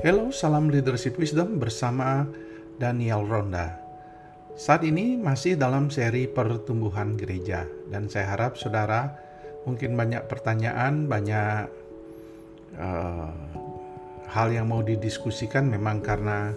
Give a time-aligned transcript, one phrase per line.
[0.00, 2.24] Hello, salam leadership wisdom bersama
[2.80, 3.76] Daniel Ronda.
[4.56, 9.12] Saat ini masih dalam seri pertumbuhan gereja dan saya harap saudara
[9.68, 11.68] mungkin banyak pertanyaan, banyak
[12.80, 13.28] uh,
[14.24, 16.56] hal yang mau didiskusikan memang karena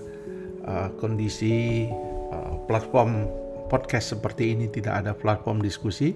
[0.64, 1.92] uh, kondisi
[2.32, 3.28] uh, platform
[3.68, 6.16] podcast seperti ini tidak ada platform diskusi.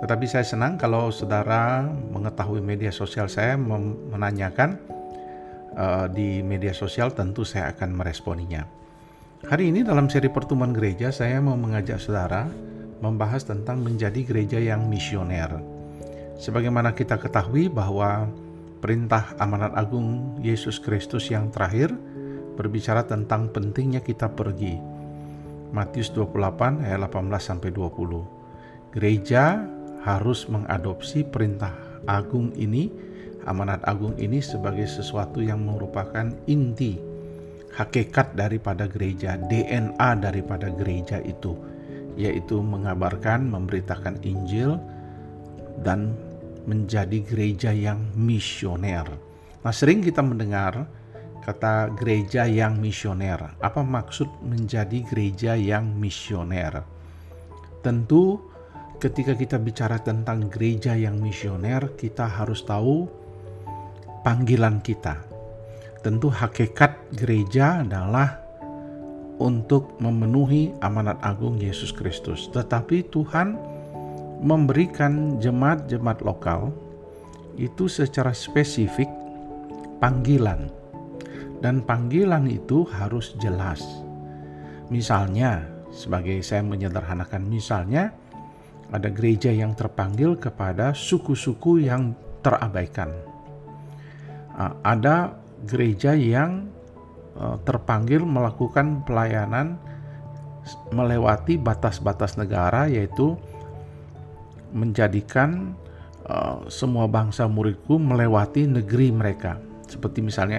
[0.00, 1.84] Tetapi saya senang kalau saudara
[2.16, 4.95] mengetahui media sosial saya menanyakan
[5.76, 8.64] uh, di media sosial tentu saya akan meresponinya.
[9.46, 12.48] Hari ini dalam seri pertemuan gereja saya mau mengajak saudara
[12.98, 15.60] membahas tentang menjadi gereja yang misioner.
[16.40, 18.26] Sebagaimana kita ketahui bahwa
[18.80, 21.92] perintah amanat agung Yesus Kristus yang terakhir
[22.56, 24.80] berbicara tentang pentingnya kita pergi.
[25.70, 28.96] Matius 28 ayat 18 sampai 20.
[28.96, 29.60] Gereja
[30.06, 31.74] harus mengadopsi perintah
[32.08, 32.88] agung ini
[33.46, 36.98] amanat agung ini sebagai sesuatu yang merupakan inti
[37.76, 41.54] hakikat daripada gereja, DNA daripada gereja itu,
[42.16, 44.80] yaitu mengabarkan, memberitakan Injil,
[45.84, 46.16] dan
[46.64, 49.06] menjadi gereja yang misioner.
[49.62, 50.88] Nah, sering kita mendengar
[51.44, 53.54] kata gereja yang misioner.
[53.62, 56.82] Apa maksud menjadi gereja yang misioner?
[57.84, 58.40] Tentu,
[58.98, 63.25] ketika kita bicara tentang gereja yang misioner, kita harus tahu
[64.26, 65.22] panggilan kita.
[66.02, 68.42] Tentu hakikat gereja adalah
[69.38, 72.50] untuk memenuhi amanat agung Yesus Kristus.
[72.50, 73.54] Tetapi Tuhan
[74.42, 76.74] memberikan jemaat-jemaat lokal
[77.54, 79.06] itu secara spesifik
[80.02, 80.74] panggilan.
[81.62, 83.80] Dan panggilan itu harus jelas.
[84.90, 85.62] Misalnya,
[85.94, 88.10] sebagai saya menyederhanakan misalnya,
[88.90, 93.35] ada gereja yang terpanggil kepada suku-suku yang terabaikan
[94.80, 95.36] ada
[95.68, 96.68] gereja yang
[97.36, 99.76] eh, terpanggil melakukan pelayanan
[100.90, 103.38] melewati batas-batas negara yaitu
[104.74, 105.78] menjadikan
[106.26, 109.62] uh, semua bangsa muridku melewati negeri mereka.
[109.86, 110.58] Seperti misalnya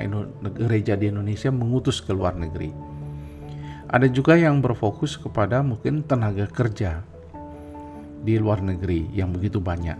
[0.56, 2.72] gereja di Indonesia mengutus ke luar negeri.
[3.88, 7.04] Ada juga yang berfokus kepada mungkin tenaga kerja
[8.24, 10.00] di luar negeri yang begitu banyak.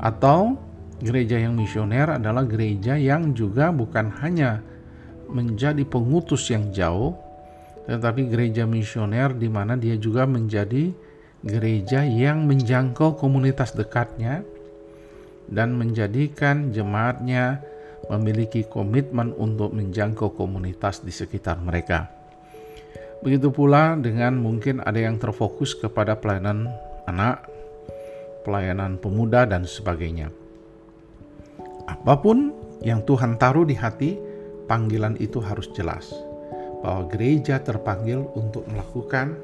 [0.00, 0.56] Atau
[1.00, 4.60] Gereja yang misioner adalah gereja yang juga bukan hanya
[5.32, 7.16] menjadi pengutus yang jauh,
[7.88, 10.92] tetapi gereja misioner di mana dia juga menjadi
[11.40, 14.44] gereja yang menjangkau komunitas dekatnya
[15.48, 17.64] dan menjadikan jemaatnya
[18.12, 22.12] memiliki komitmen untuk menjangkau komunitas di sekitar mereka.
[23.24, 26.68] Begitu pula dengan mungkin ada yang terfokus kepada pelayanan
[27.04, 27.44] anak,
[28.44, 30.39] pelayanan pemuda, dan sebagainya.
[31.90, 32.54] Apa pun
[32.86, 34.14] yang Tuhan taruh di hati,
[34.70, 36.14] panggilan itu harus jelas.
[36.80, 39.34] Bahwa gereja terpanggil untuk melakukan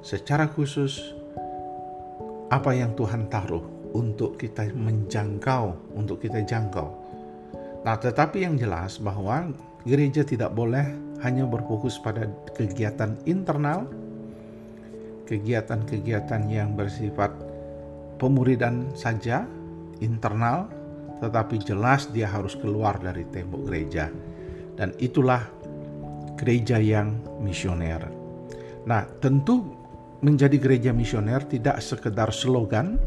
[0.00, 1.12] secara khusus
[2.54, 6.88] apa yang Tuhan taruh untuk kita menjangkau, untuk kita jangkau.
[7.82, 9.50] Nah, tetapi yang jelas bahwa
[9.82, 10.86] gereja tidak boleh
[11.26, 13.90] hanya berfokus pada kegiatan internal,
[15.26, 17.34] kegiatan-kegiatan yang bersifat
[18.22, 19.44] pemuridan saja,
[19.98, 20.70] internal,
[21.22, 24.10] tetapi jelas dia harus keluar dari tembok gereja.
[24.74, 25.46] Dan itulah
[26.34, 28.10] gereja yang misioner.
[28.82, 29.62] Nah, tentu
[30.26, 32.98] menjadi gereja misioner tidak sekedar slogan,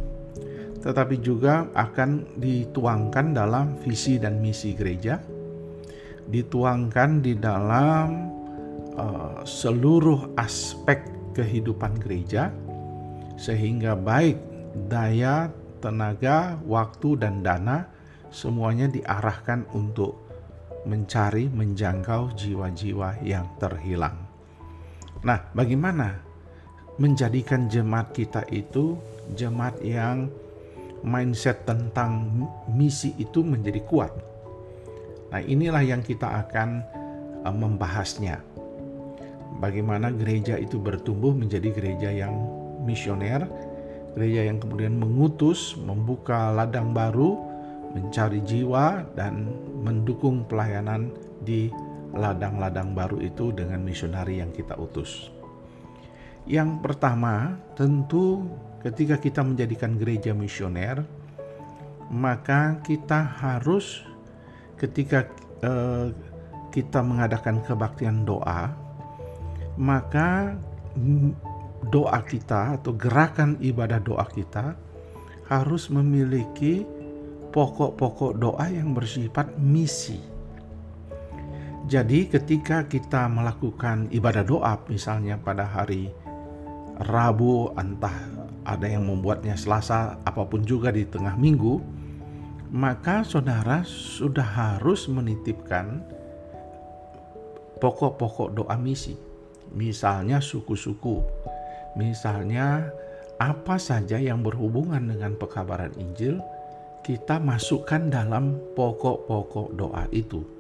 [0.80, 5.20] tetapi juga akan dituangkan dalam visi dan misi gereja,
[6.32, 8.32] dituangkan di dalam
[8.96, 11.04] uh, seluruh aspek
[11.36, 12.48] kehidupan gereja,
[13.36, 14.40] sehingga baik
[14.88, 15.52] daya,
[15.84, 17.95] tenaga, waktu, dan dana
[18.30, 20.26] semuanya diarahkan untuk
[20.86, 24.16] mencari, menjangkau jiwa-jiwa yang terhilang.
[25.26, 26.22] Nah, bagaimana
[27.02, 28.96] menjadikan jemaat kita itu
[29.34, 30.30] jemaat yang
[31.02, 32.30] mindset tentang
[32.70, 34.14] misi itu menjadi kuat?
[35.34, 36.86] Nah, inilah yang kita akan
[37.42, 38.40] uh, membahasnya.
[39.58, 42.36] Bagaimana gereja itu bertumbuh menjadi gereja yang
[42.86, 43.48] misioner,
[44.14, 47.40] gereja yang kemudian mengutus, membuka ladang baru,
[47.96, 49.48] mencari jiwa dan
[49.82, 51.72] mendukung pelayanan di
[52.12, 55.32] ladang-ladang baru itu dengan misionari yang kita utus.
[56.46, 58.46] Yang pertama, tentu
[58.84, 61.02] ketika kita menjadikan gereja misioner,
[62.12, 64.06] maka kita harus
[64.78, 65.26] ketika
[65.64, 66.14] eh,
[66.70, 68.76] kita mengadakan kebaktian doa,
[69.80, 70.54] maka
[71.90, 74.76] doa kita atau gerakan ibadah doa kita
[75.50, 76.86] harus memiliki
[77.56, 80.20] pokok-pokok doa yang bersifat misi.
[81.88, 86.12] Jadi ketika kita melakukan ibadah doa misalnya pada hari
[87.00, 88.12] Rabu entah
[88.68, 91.80] ada yang membuatnya Selasa apa pun juga di tengah minggu
[92.74, 96.02] maka saudara sudah harus menitipkan
[97.78, 99.14] pokok-pokok doa misi
[99.70, 101.22] misalnya suku-suku
[101.94, 102.90] misalnya
[103.38, 106.42] apa saja yang berhubungan dengan pekabaran Injil
[107.06, 110.56] kita masukkan dalam pokok-pokok doa itu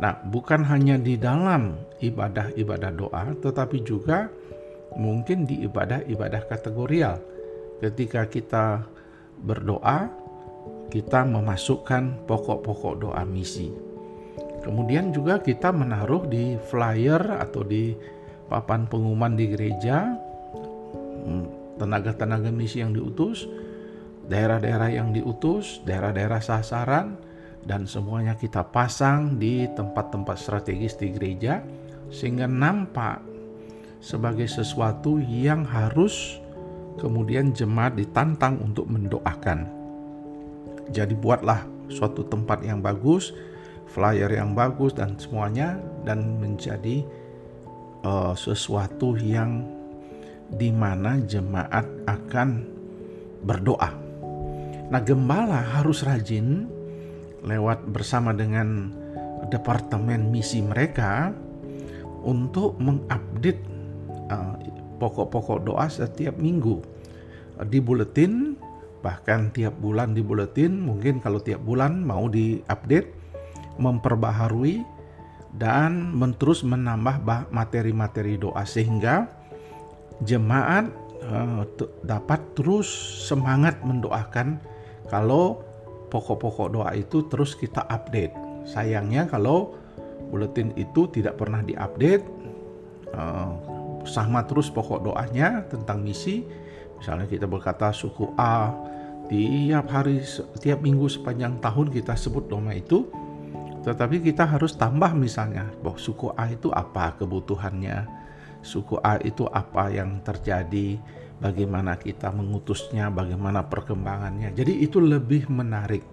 [0.00, 4.32] Nah, bukan hanya di dalam ibadah-ibadah doa, tetapi juga
[4.96, 7.20] mungkin di ibadah-ibadah kategorial.
[7.82, 8.86] Ketika kita
[9.42, 10.08] berdoa,
[10.88, 13.68] kita memasukkan pokok-pokok doa misi.
[14.62, 17.92] Kemudian juga kita menaruh di flyer atau di
[18.46, 20.14] papan pengumuman di gereja
[21.26, 23.44] hmm, tenaga-tenaga misi yang diutus,
[24.32, 27.20] daerah-daerah yang diutus, daerah-daerah sasaran,
[27.68, 31.62] dan semuanya kita pasang di tempat-tempat strategis di gereja
[32.08, 33.22] sehingga nampak
[34.02, 36.42] sebagai sesuatu yang harus
[36.98, 39.70] kemudian jemaat ditantang untuk mendoakan.
[40.90, 43.30] Jadi buatlah suatu tempat yang bagus,
[43.86, 47.06] flyer yang bagus dan semuanya dan menjadi
[48.02, 49.62] uh, sesuatu yang
[50.50, 52.66] di mana jemaat akan
[53.46, 54.01] berdoa.
[54.92, 56.68] Nah, gembala harus rajin
[57.40, 58.92] lewat bersama dengan
[59.48, 61.32] departemen misi mereka
[62.20, 63.64] untuk mengupdate
[64.28, 64.60] uh,
[65.00, 66.84] pokok-pokok doa setiap minggu.
[67.56, 68.52] Uh, di buletin
[69.00, 73.08] bahkan tiap bulan di buletin mungkin kalau tiap bulan mau diupdate
[73.80, 74.84] memperbaharui
[75.56, 79.24] dan terus menambah materi-materi doa sehingga
[80.20, 80.92] jemaat
[81.24, 81.64] uh,
[82.04, 82.92] dapat terus
[83.24, 84.60] semangat mendoakan
[85.12, 85.60] kalau
[86.08, 88.32] pokok-pokok doa itu terus kita update.
[88.64, 89.76] Sayangnya kalau
[90.32, 92.24] buletin itu tidak pernah diupdate,
[93.12, 93.52] uh,
[94.08, 96.48] sama terus pokok doanya tentang misi.
[96.96, 98.72] Misalnya kita berkata suku A,
[99.28, 100.24] tiap hari,
[100.64, 103.10] tiap minggu sepanjang tahun kita sebut doa itu,
[103.84, 108.06] tetapi kita harus tambah misalnya bahwa suku A itu apa kebutuhannya,
[108.62, 110.96] suku A itu apa yang terjadi,
[111.42, 114.54] bagaimana kita mengutusnya, bagaimana perkembangannya.
[114.54, 116.06] Jadi itu lebih menarik.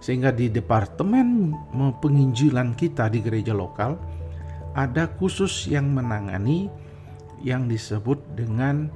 [0.00, 1.52] Sehingga di departemen
[2.00, 3.96] penginjilan kita di gereja lokal
[4.76, 6.68] ada khusus yang menangani
[7.40, 8.92] yang disebut dengan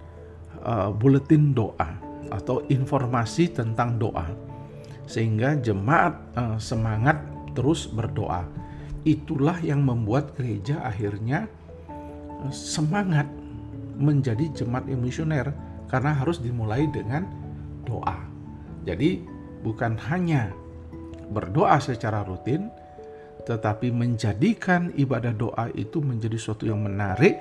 [0.61, 1.96] uh, buletin doa
[2.28, 4.28] atau informasi tentang doa.
[5.05, 7.20] Sehingga jemaat uh, semangat
[7.52, 8.49] terus berdoa.
[9.05, 11.49] Itulah yang membuat gereja akhirnya
[11.88, 13.28] uh, semangat
[13.96, 15.50] menjadi jemaat misioner
[15.88, 17.26] karena harus dimulai dengan
[17.87, 18.19] doa.
[18.85, 19.25] Jadi
[19.64, 20.52] bukan hanya
[21.32, 22.69] berdoa secara rutin,
[23.49, 27.37] tetapi menjadikan ibadah doa itu menjadi sesuatu yang menarik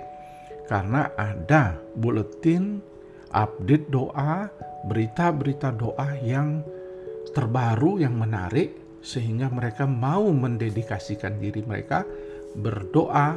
[0.67, 2.79] karena ada buletin,
[3.35, 4.47] update doa,
[4.87, 6.63] berita-berita doa yang
[7.35, 12.07] terbaru yang menarik sehingga mereka mau mendedikasikan diri mereka
[12.55, 13.35] berdoa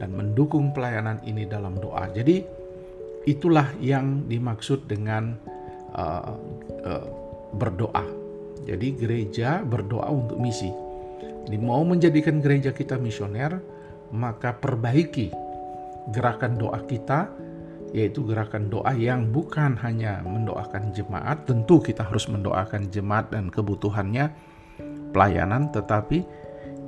[0.00, 2.08] dan mendukung pelayanan ini dalam doa.
[2.08, 2.40] Jadi
[3.28, 5.36] itulah yang dimaksud dengan
[5.92, 6.32] uh,
[6.88, 7.06] uh,
[7.52, 8.04] berdoa.
[8.64, 10.72] Jadi gereja berdoa untuk misi.
[11.20, 13.60] Jadi mau menjadikan gereja kita misioner,
[14.16, 15.28] maka perbaiki
[16.10, 17.28] gerakan doa kita
[17.90, 24.30] yaitu gerakan doa yang bukan hanya mendoakan jemaat, tentu kita harus mendoakan jemaat dan kebutuhannya
[25.10, 26.22] pelayanan, tetapi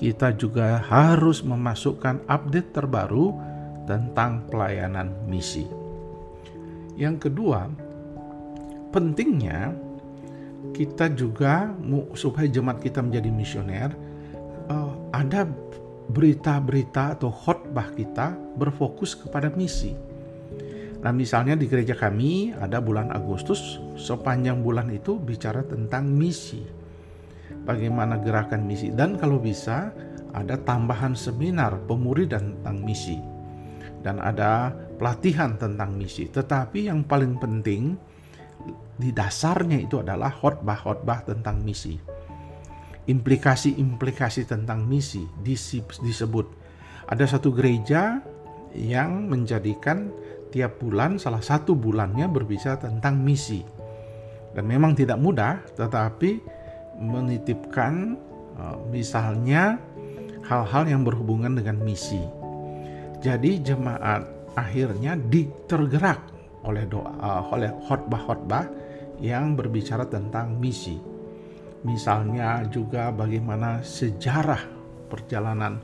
[0.03, 3.39] kita juga harus memasukkan update terbaru
[3.87, 5.63] tentang pelayanan misi.
[6.99, 7.71] Yang kedua,
[8.91, 9.71] pentingnya
[10.75, 11.71] kita juga
[12.19, 13.95] supaya jemaat kita menjadi misioner
[14.67, 15.47] uh, ada
[16.11, 19.95] berita-berita atau khotbah kita berfokus kepada misi.
[20.99, 26.82] Nah, misalnya di gereja kami ada bulan Agustus, sepanjang bulan itu bicara tentang misi
[27.63, 29.95] bagaimana gerakan misi dan kalau bisa
[30.33, 33.33] ada tambahan seminar pemuridan tentang misi
[34.03, 36.27] dan ada pelatihan tentang misi.
[36.29, 37.95] Tetapi yang paling penting
[38.99, 41.97] di dasarnya itu adalah khotbah-khotbah tentang misi.
[43.07, 46.47] Implikasi-implikasi tentang misi disebut.
[47.11, 48.23] Ada satu gereja
[48.75, 50.11] yang menjadikan
[50.55, 53.63] tiap bulan salah satu bulannya berbicara tentang misi.
[54.53, 56.62] Dan memang tidak mudah, tetapi
[57.03, 58.15] menitipkan
[58.57, 59.83] uh, misalnya
[60.47, 62.23] hal-hal yang berhubungan dengan misi.
[63.23, 66.31] Jadi jemaat akhirnya ditergerak
[66.63, 68.65] oleh doa uh, oleh khotbah-khotbah
[69.19, 70.99] yang berbicara tentang misi.
[71.83, 74.63] Misalnya juga bagaimana sejarah
[75.11, 75.83] perjalanan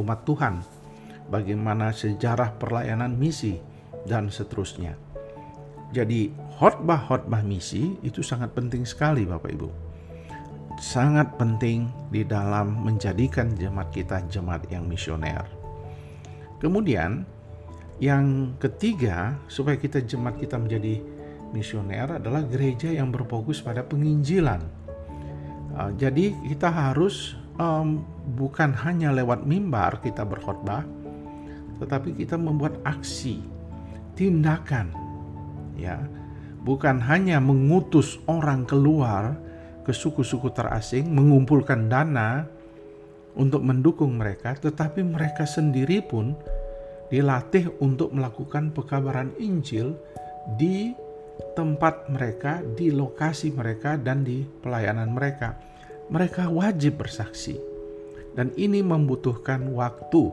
[0.00, 0.64] umat Tuhan,
[1.28, 3.60] bagaimana sejarah pelayanan misi,
[4.08, 4.96] dan seterusnya.
[5.92, 9.83] Jadi, khotbah-khotbah misi itu sangat penting sekali, Bapak Ibu.
[10.84, 15.48] Sangat penting di dalam menjadikan jemaat kita jemaat yang misioner.
[16.60, 17.24] Kemudian,
[18.04, 21.00] yang ketiga, supaya kita jemaat kita menjadi
[21.56, 24.60] misioner adalah gereja yang berfokus pada penginjilan.
[25.72, 28.04] Uh, jadi kita harus um,
[28.36, 30.84] bukan hanya lewat mimbar kita berkhotbah,
[31.80, 33.40] tetapi kita membuat aksi,
[34.20, 34.92] tindakan,
[35.80, 35.96] ya,
[36.60, 39.40] bukan hanya mengutus orang keluar
[39.84, 42.48] ke suku-suku terasing, mengumpulkan dana
[43.36, 46.32] untuk mendukung mereka, tetapi mereka sendiri pun
[47.12, 49.94] dilatih untuk melakukan pekabaran Injil
[50.56, 50.96] di
[51.52, 55.60] tempat mereka, di lokasi mereka, dan di pelayanan mereka.
[56.08, 57.60] Mereka wajib bersaksi,
[58.32, 60.32] dan ini membutuhkan waktu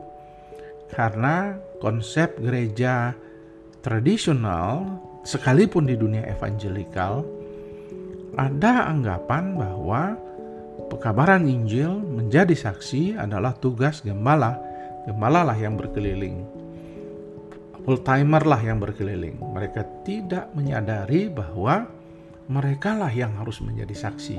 [0.92, 3.16] karena konsep gereja
[3.80, 7.24] tradisional, sekalipun di dunia evangelikal,
[8.38, 10.16] ada anggapan bahwa
[10.88, 14.56] pekabaran Injil menjadi saksi adalah tugas gembala.
[15.04, 16.62] Gembala lah yang berkeliling
[17.82, 19.38] full timer lah yang berkeliling.
[19.38, 21.86] Mereka tidak menyadari bahwa
[22.50, 24.38] mereka lah yang harus menjadi saksi.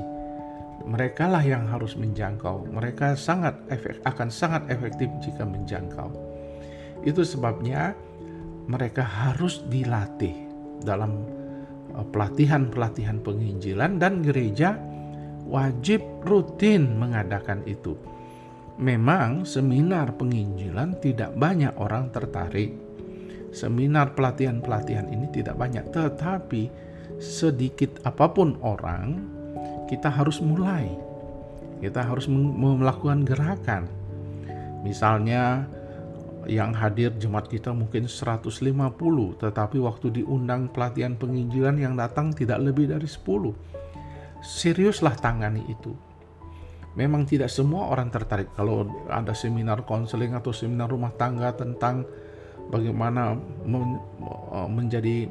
[0.84, 2.68] Mereka lah yang harus menjangkau.
[2.68, 6.10] Mereka sangat efek, akan sangat efektif jika menjangkau.
[7.04, 7.96] Itu sebabnya
[8.68, 10.34] mereka harus dilatih
[10.84, 11.24] dalam
[11.94, 14.74] pelatihan-pelatihan penginjilan dan gereja
[15.46, 17.94] wajib rutin mengadakan itu.
[18.74, 22.84] Memang seminar penginjilan tidak banyak orang tertarik
[23.54, 26.68] seminar pelatihan-pelatihan ini tidak banyak, tetapi
[27.22, 29.22] sedikit apa pun orang,
[29.86, 30.90] kita harus mulai.
[31.78, 33.86] Kita harus melakukan gerakan.
[34.82, 35.64] Misalnya
[36.50, 38.50] yang hadir jemaat kita mungkin 150,
[39.40, 43.54] tetapi waktu diundang pelatihan penginjilan yang datang tidak lebih dari 10.
[44.44, 45.94] Seriuslah tangani itu.
[46.94, 52.06] Memang tidak semua orang tertarik kalau ada seminar konseling atau seminar rumah tangga tentang
[52.70, 53.34] bagaimana
[53.66, 55.26] men, uh, menjadi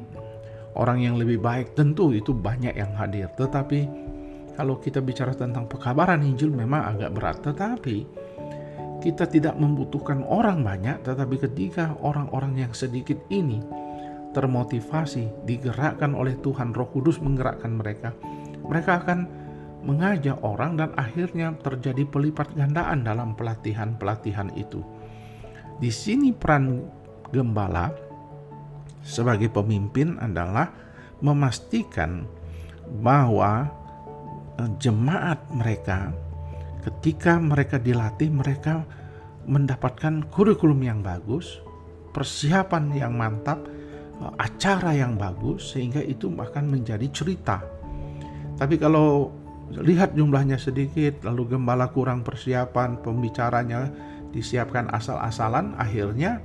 [0.74, 3.86] orang yang lebih baik tentu itu banyak yang hadir tetapi
[4.54, 8.06] kalau kita bicara tentang pekabaran Injil memang agak berat tetapi
[9.04, 13.60] kita tidak membutuhkan orang banyak tetapi ketika orang-orang yang sedikit ini
[14.32, 18.16] termotivasi digerakkan oleh Tuhan Roh Kudus menggerakkan mereka
[18.64, 19.44] mereka akan
[19.84, 24.80] mengajak orang dan akhirnya terjadi pelipat gandaan dalam pelatihan-pelatihan itu.
[25.76, 26.88] Di sini peran
[27.28, 27.92] gembala
[29.04, 30.72] sebagai pemimpin adalah
[31.20, 32.24] memastikan
[33.04, 33.68] bahwa
[34.56, 36.16] eh, jemaat mereka
[36.84, 38.84] ketika mereka dilatih mereka
[39.48, 41.60] mendapatkan kurikulum yang bagus,
[42.12, 43.60] persiapan yang mantap,
[44.20, 47.60] eh, acara yang bagus sehingga itu akan menjadi cerita.
[48.54, 49.32] Tapi kalau
[49.74, 53.90] lihat jumlahnya sedikit lalu gembala kurang persiapan, pembicaranya
[54.30, 56.42] disiapkan asal-asalan akhirnya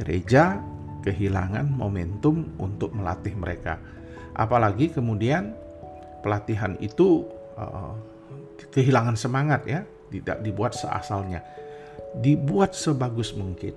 [0.00, 0.60] gereja
[1.06, 3.78] kehilangan momentum untuk melatih mereka.
[4.32, 5.52] Apalagi kemudian
[6.24, 7.26] pelatihan itu
[7.58, 7.92] uh,
[8.70, 11.42] kehilangan semangat ya, tidak dibuat seasalnya.
[12.12, 13.72] Dibuat sebagus mungkin.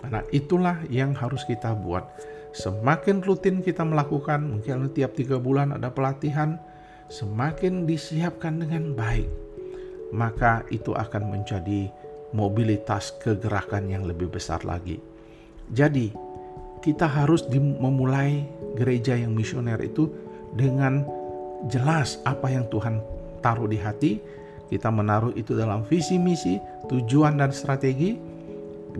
[0.00, 2.04] Karena itulah yang harus kita buat.
[2.52, 6.58] Semakin rutin kita melakukan, mungkin tiap tiga bulan ada pelatihan,
[7.10, 9.28] semakin disiapkan dengan baik,
[10.10, 11.90] maka itu akan menjadi
[12.34, 14.98] mobilitas kegerakan yang lebih besar lagi.
[15.70, 16.10] Jadi,
[16.80, 20.10] kita harus memulai gereja yang misioner itu
[20.56, 21.04] dengan
[21.68, 22.98] jelas apa yang Tuhan
[23.40, 24.20] taruh di hati.
[24.70, 26.54] Kita menaruh itu dalam visi misi,
[26.86, 28.14] tujuan dan strategi,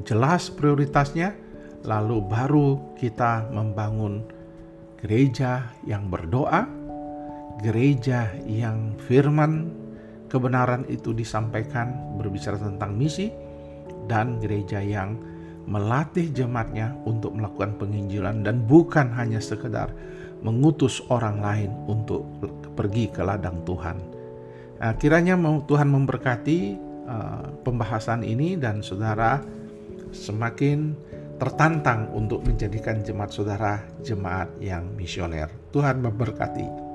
[0.03, 1.31] jelas prioritasnya,
[1.87, 4.27] lalu baru kita membangun
[4.99, 6.67] gereja yang berdoa,
[7.63, 9.71] gereja yang firman
[10.27, 13.31] kebenaran itu disampaikan berbicara tentang misi,
[14.11, 15.15] dan gereja yang
[15.71, 19.95] melatih jemaatnya untuk melakukan penginjilan dan bukan hanya sekedar
[20.43, 22.27] mengutus orang lain untuk
[22.75, 24.20] pergi ke ladang Tuhan.
[24.81, 25.37] Nah, kiranya
[25.69, 26.59] Tuhan memberkati
[27.05, 29.45] uh, pembahasan ini dan saudara
[30.11, 30.97] semakin
[31.37, 35.49] tertantang untuk menjadikan jemaat saudara jemaat yang misioner.
[35.73, 36.90] Tuhan memberkati.